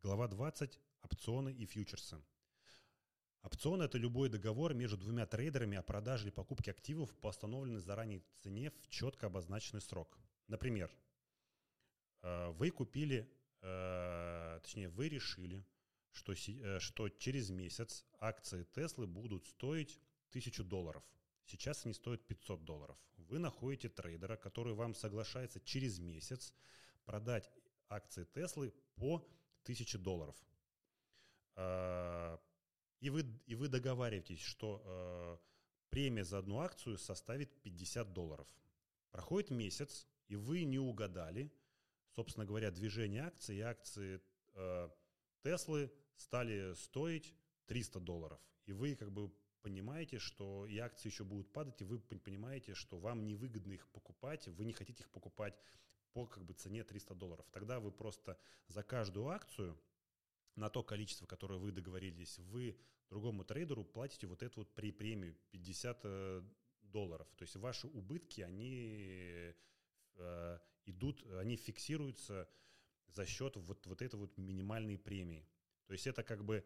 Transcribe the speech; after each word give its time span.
Глава 0.00 0.28
20. 0.28 0.78
Опционы 1.02 1.52
и 1.52 1.66
фьючерсы. 1.66 2.22
Опцион– 3.42 3.82
это 3.82 3.98
любой 3.98 4.28
договор 4.28 4.72
между 4.72 4.96
двумя 4.96 5.26
трейдерами 5.26 5.76
о 5.76 5.82
продаже 5.82 6.26
или 6.26 6.30
покупке 6.30 6.70
активов 6.70 7.12
по 7.16 7.28
установленной 7.28 7.80
заранее 7.80 8.22
цене 8.36 8.70
в 8.70 8.88
четко 8.88 9.26
обозначенный 9.26 9.80
срок. 9.80 10.16
Например, 10.46 10.88
э, 12.22 12.50
вы 12.50 12.70
купили, 12.70 13.28
э, 13.60 14.60
точнее, 14.62 14.88
вы 14.88 15.08
решили, 15.08 15.66
что, 16.12 16.32
э, 16.32 16.78
что 16.78 17.08
через 17.08 17.50
месяц 17.50 18.06
акции 18.20 18.68
Теслы 18.76 19.08
будут 19.08 19.48
стоить 19.48 19.98
1000 20.30 20.62
долларов. 20.62 21.02
Сейчас 21.44 21.84
они 21.84 21.92
стоят 21.92 22.24
500 22.24 22.64
долларов. 22.64 22.96
Вы 23.16 23.40
находите 23.40 23.88
трейдера, 23.88 24.36
который 24.36 24.74
вам 24.74 24.94
соглашается 24.94 25.58
через 25.58 25.98
месяц 25.98 26.54
продать 27.04 27.50
акции 27.88 28.22
Теслы 28.32 28.72
по 28.94 29.28
1000 29.68 29.98
долларов. 29.98 30.36
А, 31.56 32.40
и 33.00 33.10
вы, 33.10 33.26
и 33.46 33.54
вы 33.54 33.68
договариваетесь, 33.68 34.40
что 34.40 34.82
э, 34.84 35.38
премия 35.90 36.24
за 36.24 36.38
одну 36.38 36.60
акцию 36.60 36.98
составит 36.98 37.62
50 37.62 38.12
долларов. 38.12 38.48
Проходит 39.10 39.50
месяц, 39.50 40.06
и 40.28 40.36
вы 40.36 40.64
не 40.64 40.78
угадали, 40.78 41.52
собственно 42.14 42.46
говоря, 42.46 42.70
движение 42.70 43.22
акций, 43.24 43.56
и 43.56 43.60
акции 43.60 44.20
э, 44.54 44.88
Теслы 45.42 45.92
стали 46.16 46.74
стоить 46.74 47.34
300 47.66 48.00
долларов. 48.00 48.40
И 48.66 48.72
вы 48.72 48.96
как 48.96 49.12
бы 49.12 49.30
понимаете, 49.62 50.18
что 50.18 50.66
и 50.66 50.78
акции 50.78 51.08
еще 51.08 51.24
будут 51.24 51.52
падать, 51.52 51.80
и 51.82 51.84
вы 51.84 51.98
понимаете, 51.98 52.74
что 52.74 52.98
вам 52.98 53.26
невыгодно 53.26 53.72
их 53.72 53.86
покупать, 53.88 54.48
вы 54.48 54.64
не 54.64 54.72
хотите 54.72 55.02
их 55.02 55.10
покупать 55.10 55.54
по 56.12 56.26
как 56.26 56.44
бы 56.44 56.54
цене 56.54 56.84
300 56.84 57.14
долларов. 57.14 57.46
Тогда 57.52 57.80
вы 57.80 57.92
просто 57.92 58.38
за 58.66 58.82
каждую 58.82 59.28
акцию 59.28 59.78
на 60.56 60.68
то 60.68 60.82
количество, 60.82 61.26
которое 61.26 61.58
вы 61.58 61.72
договорились, 61.72 62.38
вы 62.38 62.78
другому 63.10 63.44
трейдеру 63.44 63.84
платите 63.84 64.26
вот 64.26 64.42
эту 64.42 64.60
вот 64.60 64.74
при 64.74 64.92
премию 64.92 65.36
50 65.50 66.00
э, 66.04 66.42
долларов. 66.82 67.28
То 67.36 67.42
есть 67.42 67.56
ваши 67.56 67.86
убытки, 67.86 68.40
они 68.40 69.54
э, 70.16 70.58
идут, 70.86 71.24
они 71.38 71.56
фиксируются 71.56 72.48
за 73.06 73.26
счет 73.26 73.56
вот, 73.56 73.86
вот 73.86 74.02
этой 74.02 74.16
вот 74.16 74.36
минимальной 74.36 74.98
премии. 74.98 75.48
То 75.86 75.92
есть 75.92 76.06
это 76.06 76.22
как 76.22 76.44
бы 76.44 76.64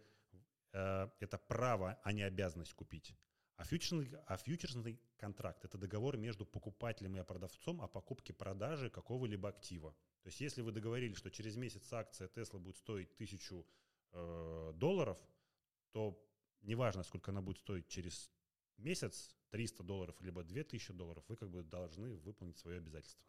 э, 0.72 1.08
это 1.20 1.38
право, 1.38 2.00
а 2.02 2.12
не 2.12 2.22
обязанность 2.22 2.74
купить. 2.74 3.14
Фьючерсный, 3.72 4.10
а 4.26 4.36
фьючерсный 4.36 5.00
контракт– 5.16 5.64
это 5.64 5.78
договор 5.78 6.18
между 6.18 6.44
покупателем 6.44 7.16
и 7.16 7.24
продавцом 7.24 7.80
о 7.80 7.88
покупке-продаже 7.88 8.90
какого-либо 8.90 9.48
актива. 9.48 9.96
То 10.22 10.28
есть 10.28 10.42
если 10.42 10.60
вы 10.60 10.72
договорились, 10.72 11.16
что 11.16 11.30
через 11.30 11.56
месяц 11.56 11.90
акция 11.90 12.28
Tesla 12.28 12.58
будет 12.58 12.76
стоить 12.76 13.16
тысячу 13.16 13.66
э, 14.12 14.72
долларов, 14.74 15.16
то 15.92 16.22
неважно, 16.60 17.02
сколько 17.02 17.30
она 17.30 17.40
будет 17.40 17.60
стоить 17.60 17.88
через 17.88 18.30
месяц, 18.76 19.34
300 19.52 19.82
долларов, 19.84 20.16
либо 20.20 20.44
2000 20.44 20.92
долларов, 20.92 21.24
вы 21.28 21.36
как 21.36 21.48
бы 21.48 21.62
должны 21.62 22.16
выполнить 22.16 22.58
свое 22.58 22.76
обязательство. 22.76 23.24